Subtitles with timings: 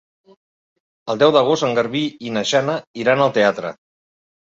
[1.13, 3.75] El deu d'agost en Garbí i na Jana iran al teatre.